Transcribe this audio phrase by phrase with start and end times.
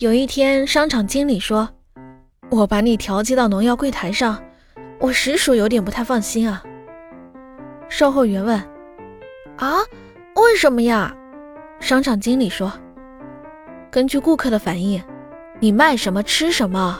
[0.00, 1.68] 有一天，商场经理说
[2.48, 4.42] ：“我把你调剂到农药柜台上，
[4.98, 6.62] 我实属有点不太放心啊。”
[7.90, 8.58] 售后员问
[9.60, 9.76] ：“啊，
[10.36, 11.14] 为什么呀？”
[11.80, 12.72] 商场经理说
[13.92, 15.04] ：“根据顾客的反应，
[15.58, 16.98] 你卖什么吃什么。”